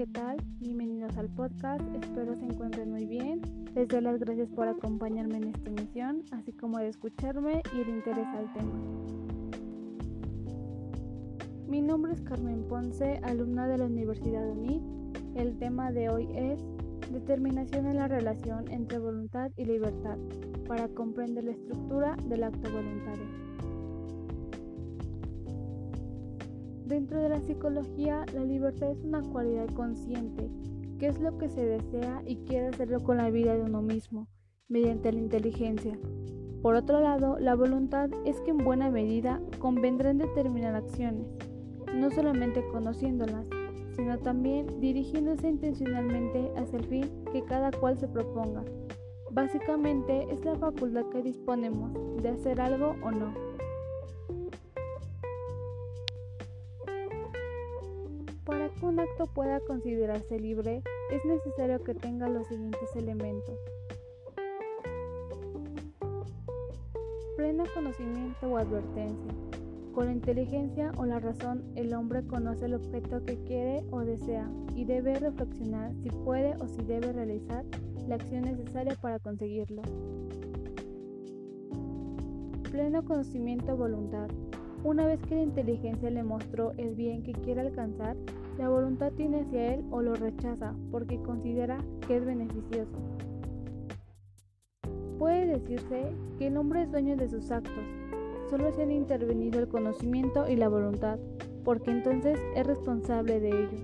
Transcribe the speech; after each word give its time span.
¿qué 0.00 0.06
tal? 0.06 0.38
Bienvenidos 0.60 1.14
al 1.18 1.28
podcast, 1.28 1.82
espero 2.02 2.34
se 2.34 2.46
encuentren 2.46 2.90
muy 2.90 3.04
bien. 3.04 3.42
Les 3.74 3.86
doy 3.86 4.00
las 4.00 4.18
gracias 4.18 4.48
por 4.48 4.66
acompañarme 4.66 5.36
en 5.36 5.48
esta 5.48 5.68
emisión, 5.68 6.22
así 6.30 6.54
como 6.54 6.78
de 6.78 6.88
escucharme 6.88 7.60
y 7.76 7.82
el 7.82 7.88
interés 7.90 8.26
al 8.28 8.50
tema. 8.54 8.72
Mi 11.68 11.82
nombre 11.82 12.14
es 12.14 12.22
Carmen 12.22 12.66
Ponce, 12.66 13.20
alumna 13.24 13.68
de 13.68 13.76
la 13.76 13.84
Universidad 13.84 14.48
UNIT. 14.48 14.82
El 15.34 15.58
tema 15.58 15.92
de 15.92 16.08
hoy 16.08 16.28
es 16.34 16.64
determinación 17.12 17.84
en 17.84 17.96
la 17.96 18.08
relación 18.08 18.70
entre 18.70 18.98
voluntad 18.98 19.50
y 19.58 19.66
libertad 19.66 20.16
para 20.66 20.88
comprender 20.88 21.44
la 21.44 21.50
estructura 21.50 22.16
del 22.24 22.44
acto 22.44 22.72
voluntario. 22.72 23.26
Dentro 26.90 27.22
de 27.22 27.28
la 27.28 27.40
psicología, 27.40 28.26
la 28.34 28.44
libertad 28.44 28.90
es 28.90 29.04
una 29.04 29.22
cualidad 29.22 29.68
consciente, 29.74 30.50
que 30.98 31.06
es 31.06 31.20
lo 31.20 31.38
que 31.38 31.48
se 31.48 31.64
desea 31.64 32.20
y 32.26 32.38
quiere 32.38 32.66
hacerlo 32.66 32.98
con 32.98 33.18
la 33.18 33.30
vida 33.30 33.54
de 33.54 33.62
uno 33.62 33.80
mismo, 33.80 34.26
mediante 34.66 35.12
la 35.12 35.20
inteligencia. 35.20 35.96
Por 36.62 36.74
otro 36.74 37.00
lado, 37.00 37.38
la 37.38 37.54
voluntad 37.54 38.10
es 38.24 38.40
que 38.40 38.50
en 38.50 38.58
buena 38.58 38.90
medida 38.90 39.40
convendrá 39.60 40.10
en 40.10 40.18
determinar 40.18 40.74
acciones, 40.74 41.28
no 41.94 42.10
solamente 42.10 42.64
conociéndolas, 42.72 43.46
sino 43.94 44.18
también 44.18 44.80
dirigiéndose 44.80 45.48
intencionalmente 45.48 46.50
hacia 46.56 46.80
el 46.80 46.86
fin 46.86 47.08
que 47.32 47.44
cada 47.44 47.70
cual 47.70 47.98
se 47.98 48.08
proponga. 48.08 48.64
Básicamente 49.30 50.26
es 50.28 50.44
la 50.44 50.56
facultad 50.56 51.06
que 51.10 51.22
disponemos 51.22 51.92
de 52.20 52.30
hacer 52.30 52.60
algo 52.60 52.96
o 53.04 53.12
no. 53.12 53.32
Para 58.50 58.68
que 58.68 58.84
un 58.84 58.98
acto 58.98 59.28
pueda 59.28 59.60
considerarse 59.60 60.40
libre, 60.40 60.82
es 61.12 61.24
necesario 61.24 61.84
que 61.84 61.94
tenga 61.94 62.28
los 62.28 62.48
siguientes 62.48 62.96
elementos. 62.96 63.56
Pleno 67.36 67.62
conocimiento 67.72 68.50
o 68.50 68.56
advertencia. 68.56 69.32
Con 69.94 70.06
la 70.06 70.12
inteligencia 70.12 70.90
o 70.96 71.06
la 71.06 71.20
razón, 71.20 71.62
el 71.76 71.94
hombre 71.94 72.26
conoce 72.26 72.64
el 72.64 72.74
objeto 72.74 73.24
que 73.24 73.38
quiere 73.44 73.84
o 73.92 74.00
desea 74.00 74.50
y 74.74 74.84
debe 74.84 75.20
reflexionar 75.20 75.94
si 76.02 76.10
puede 76.10 76.56
o 76.56 76.66
si 76.66 76.82
debe 76.82 77.12
realizar 77.12 77.64
la 78.08 78.16
acción 78.16 78.42
necesaria 78.42 78.96
para 79.00 79.20
conseguirlo. 79.20 79.82
Pleno 82.72 83.04
conocimiento 83.04 83.74
o 83.74 83.76
voluntad. 83.76 84.28
Una 84.82 85.06
vez 85.06 85.20
que 85.28 85.36
la 85.36 85.42
inteligencia 85.42 86.10
le 86.10 86.24
mostró 86.24 86.72
el 86.78 86.94
bien 86.96 87.22
que 87.22 87.32
quiere 87.32 87.60
alcanzar, 87.60 88.16
la 88.58 88.68
voluntad 88.68 89.12
tiene 89.12 89.40
hacia 89.40 89.74
él 89.74 89.84
o 89.90 90.02
lo 90.02 90.14
rechaza 90.14 90.74
porque 90.90 91.20
considera 91.22 91.78
que 92.06 92.16
es 92.16 92.24
beneficioso. 92.24 92.98
Puede 95.18 95.46
decirse 95.46 96.12
que 96.38 96.46
el 96.46 96.56
hombre 96.56 96.82
es 96.82 96.90
dueño 96.90 97.16
de 97.16 97.28
sus 97.28 97.50
actos, 97.50 97.84
solo 98.48 98.72
se 98.72 98.82
han 98.82 98.90
intervenido 98.90 99.60
el 99.60 99.68
conocimiento 99.68 100.48
y 100.48 100.56
la 100.56 100.68
voluntad, 100.68 101.18
porque 101.64 101.90
entonces 101.90 102.38
es 102.56 102.66
responsable 102.66 103.38
de 103.38 103.48
ellos. 103.48 103.82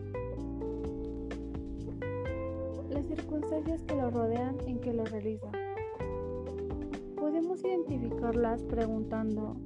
Las 2.91 3.07
circunstancias 3.07 3.83
que 3.83 3.95
lo 3.95 4.11
rodean 4.11 4.57
en 4.67 4.81
que 4.81 4.93
lo 4.93 5.05
realiza. 5.05 5.51
Podemos 7.17 7.63
identificarlas 7.63 8.63
preguntando, 8.65 9.57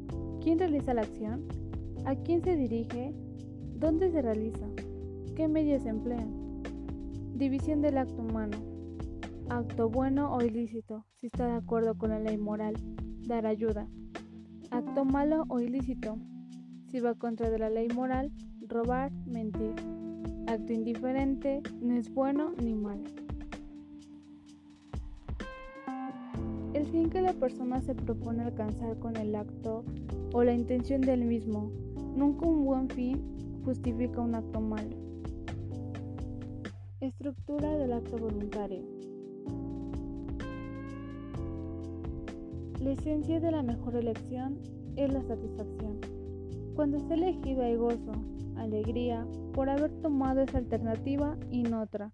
¿quién 0.42 0.58
realiza 0.58 0.92
la 0.92 1.02
acción? 1.02 1.44
¿A 2.04 2.16
quién 2.16 2.42
se 2.42 2.56
dirige? 2.56 3.14
¿Dónde 3.76 4.10
se 4.10 4.22
realiza? 4.22 4.66
¿Qué 5.36 5.46
medios 5.46 5.86
emplean? 5.86 6.62
División 7.34 7.80
del 7.80 7.98
acto 7.98 8.20
humano. 8.20 8.56
Acto 9.48 9.88
bueno 9.88 10.34
o 10.34 10.42
ilícito, 10.42 11.06
si 11.16 11.28
está 11.28 11.46
de 11.46 11.54
acuerdo 11.54 11.96
con 11.96 12.10
la 12.10 12.18
ley 12.18 12.36
moral. 12.36 12.74
Dar 13.26 13.46
ayuda. 13.46 13.88
Acto 14.70 15.04
malo 15.04 15.44
o 15.48 15.60
ilícito, 15.60 16.18
si 16.86 17.00
va 17.00 17.14
contra 17.14 17.48
de 17.48 17.58
la 17.58 17.70
ley 17.70 17.88
moral. 17.94 18.32
Robar, 18.66 19.12
mentir. 19.24 19.74
Acto 20.46 20.72
indiferente, 20.72 21.62
no 21.80 21.94
es 21.94 22.12
bueno 22.12 22.52
ni 22.62 22.74
malo. 22.74 23.04
El 26.74 26.86
fin 26.86 27.08
que 27.08 27.20
la 27.20 27.32
persona 27.32 27.80
se 27.80 27.94
propone 27.94 28.42
alcanzar 28.42 28.98
con 28.98 29.16
el 29.16 29.34
acto 29.34 29.84
o 30.32 30.44
la 30.44 30.54
intención 30.54 31.00
del 31.00 31.24
mismo. 31.24 31.70
Nunca 32.16 32.46
un 32.46 32.64
buen 32.64 32.88
fin 32.88 33.22
justifica 33.64 34.20
un 34.20 34.34
acto 34.34 34.60
malo. 34.60 35.09
Estructura 37.00 37.78
del 37.78 37.94
acto 37.94 38.18
voluntario. 38.18 38.82
La 42.78 42.90
esencia 42.90 43.40
de 43.40 43.50
la 43.50 43.62
mejor 43.62 43.96
elección 43.96 44.58
es 44.96 45.10
la 45.10 45.22
satisfacción. 45.22 45.98
Cuando 46.76 46.98
está 46.98 47.14
elegido 47.14 47.62
hay 47.62 47.76
gozo, 47.76 48.12
alegría 48.56 49.26
por 49.54 49.70
haber 49.70 49.90
tomado 50.02 50.42
esa 50.42 50.58
alternativa 50.58 51.38
y 51.50 51.62
no 51.62 51.80
otra. 51.80 52.12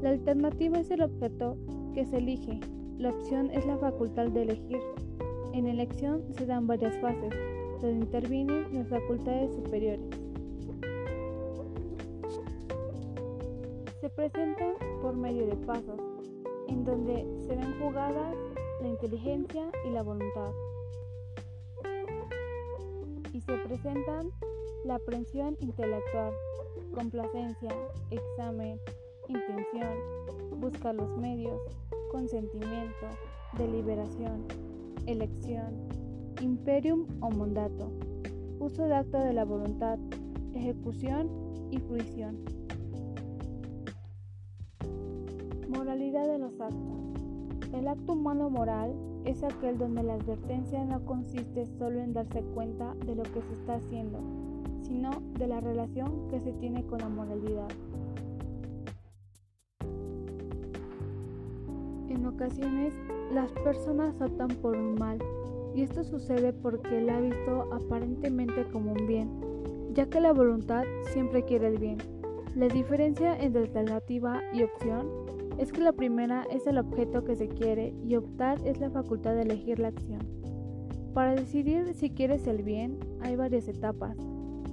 La 0.00 0.10
alternativa 0.10 0.78
es 0.78 0.92
el 0.92 1.02
objeto 1.02 1.58
que 1.92 2.06
se 2.06 2.18
elige, 2.18 2.60
la 2.98 3.10
opción 3.10 3.50
es 3.50 3.66
la 3.66 3.76
facultad 3.76 4.28
de 4.28 4.42
elegir. 4.42 4.78
En 5.52 5.66
elección 5.66 6.22
se 6.38 6.46
dan 6.46 6.68
varias 6.68 6.96
fases, 6.98 7.34
donde 7.80 8.06
intervienen 8.06 8.72
las 8.72 8.86
facultades 8.86 9.52
superiores. 9.52 10.21
Se 14.02 14.10
presentan 14.10 14.74
por 15.00 15.16
medio 15.16 15.46
de 15.46 15.54
pasos, 15.64 16.00
en 16.66 16.84
donde 16.84 17.24
se 17.46 17.54
ven 17.54 17.78
jugadas 17.80 18.34
la 18.80 18.88
inteligencia 18.88 19.70
y 19.86 19.90
la 19.90 20.02
voluntad. 20.02 20.50
Y 23.32 23.40
se 23.40 23.52
presentan 23.58 24.32
la 24.84 24.96
aprensión 24.96 25.56
intelectual, 25.60 26.32
complacencia, 26.92 27.70
examen, 28.10 28.80
intención, 29.28 29.94
buscar 30.58 30.96
los 30.96 31.16
medios, 31.18 31.62
consentimiento, 32.10 33.06
deliberación, 33.56 34.44
elección, 35.06 35.78
imperium 36.40 37.06
o 37.20 37.30
mandato, 37.30 37.92
uso 38.58 38.82
de 38.82 38.94
acto 38.94 39.18
de 39.18 39.32
la 39.32 39.44
voluntad, 39.44 39.96
ejecución 40.54 41.30
y 41.70 41.78
fruición. 41.78 42.61
Moralidad 45.92 46.26
de 46.26 46.38
los 46.38 46.58
actos. 46.58 47.02
El 47.74 47.86
acto 47.86 48.14
humano 48.14 48.48
moral 48.48 48.94
es 49.26 49.42
aquel 49.44 49.76
donde 49.76 50.02
la 50.02 50.14
advertencia 50.14 50.82
no 50.86 51.04
consiste 51.04 51.66
solo 51.66 52.00
en 52.00 52.14
darse 52.14 52.40
cuenta 52.54 52.94
de 53.04 53.14
lo 53.14 53.24
que 53.24 53.42
se 53.42 53.52
está 53.52 53.74
haciendo, 53.74 54.18
sino 54.80 55.10
de 55.38 55.48
la 55.48 55.60
relación 55.60 56.28
que 56.30 56.40
se 56.40 56.54
tiene 56.54 56.82
con 56.86 57.00
la 57.00 57.10
moralidad. 57.10 57.68
En 62.08 62.24
ocasiones, 62.24 62.94
las 63.30 63.52
personas 63.52 64.18
optan 64.18 64.48
por 64.62 64.74
un 64.74 64.94
mal, 64.94 65.18
y 65.74 65.82
esto 65.82 66.04
sucede 66.04 66.54
porque 66.54 67.00
el 67.00 67.10
ha 67.10 67.20
visto 67.20 67.68
aparentemente 67.70 68.64
como 68.72 68.92
un 68.92 69.06
bien, 69.06 69.28
ya 69.92 70.08
que 70.08 70.22
la 70.22 70.32
voluntad 70.32 70.84
siempre 71.12 71.44
quiere 71.44 71.68
el 71.68 71.76
bien. 71.76 71.98
La 72.56 72.68
diferencia 72.68 73.38
entre 73.38 73.64
alternativa 73.64 74.40
y 74.54 74.62
opción 74.62 75.32
es 75.58 75.72
que 75.72 75.80
la 75.80 75.92
primera 75.92 76.44
es 76.50 76.66
el 76.66 76.78
objeto 76.78 77.24
que 77.24 77.36
se 77.36 77.48
quiere 77.48 77.94
y 78.06 78.16
optar 78.16 78.58
es 78.66 78.80
la 78.80 78.90
facultad 78.90 79.34
de 79.34 79.42
elegir 79.42 79.78
la 79.78 79.88
acción. 79.88 80.20
Para 81.14 81.34
decidir 81.34 81.94
si 81.94 82.10
quieres 82.10 82.46
el 82.46 82.62
bien 82.62 82.98
hay 83.20 83.36
varias 83.36 83.68
etapas 83.68 84.16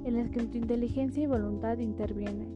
en 0.06 0.16
las 0.16 0.30
que 0.30 0.44
tu 0.44 0.58
inteligencia 0.58 1.24
y 1.24 1.28
voluntad 1.28 1.78
intervienen. 1.80 2.48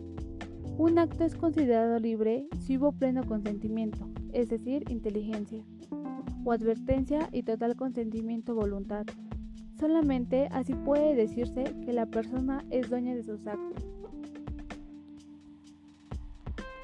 Un 0.77 0.97
acto 0.97 1.23
es 1.23 1.35
considerado 1.35 1.99
libre 1.99 2.47
si 2.59 2.77
hubo 2.77 2.93
pleno 2.93 3.23
consentimiento, 3.23 4.07
es 4.31 4.49
decir, 4.49 4.83
inteligencia, 4.89 5.63
o 6.43 6.51
advertencia 6.51 7.29
y 7.31 7.43
total 7.43 7.75
consentimiento 7.75 8.55
voluntad. 8.55 9.05
Solamente 9.79 10.47
así 10.51 10.73
puede 10.73 11.15
decirse 11.15 11.63
que 11.85 11.93
la 11.93 12.05
persona 12.05 12.65
es 12.71 12.89
dueña 12.89 13.13
de 13.13 13.23
sus 13.23 13.45
actos. 13.45 13.92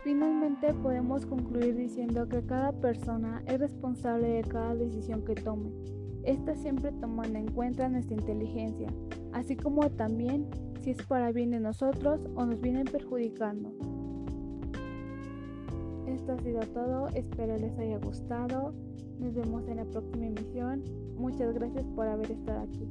Finalmente 0.10 0.74
podemos 0.74 1.24
concluir 1.28 1.76
diciendo 1.76 2.28
que 2.28 2.44
cada 2.44 2.72
persona 2.72 3.44
es 3.46 3.60
responsable 3.60 4.28
de 4.28 4.42
cada 4.42 4.74
decisión 4.74 5.24
que 5.24 5.36
tome. 5.36 5.70
Esta 6.24 6.56
siempre 6.56 6.92
tomando 6.94 7.38
en 7.38 7.52
cuenta 7.52 7.88
nuestra 7.90 8.16
inteligencia, 8.16 8.92
así 9.34 9.56
como 9.56 9.88
también 9.92 10.48
si 10.80 10.90
es 10.90 11.04
para 11.04 11.32
bien 11.32 11.52
de 11.52 11.60
nosotros 11.60 12.28
o 12.34 12.44
nos 12.44 12.60
vienen 12.60 12.86
perjudicando. 12.86 13.72
Esto 16.08 16.32
ha 16.32 16.40
sido 16.40 16.62
todo, 16.62 17.10
espero 17.10 17.56
les 17.58 17.78
haya 17.78 18.00
gustado. 18.00 18.74
Nos 19.20 19.36
vemos 19.36 19.68
en 19.68 19.76
la 19.76 19.86
próxima 19.86 20.26
emisión. 20.26 20.84
Muchas 21.18 21.54
gracias 21.54 21.86
por 21.96 22.08
haber 22.08 22.32
estado 22.32 22.62
aquí. 22.62 22.90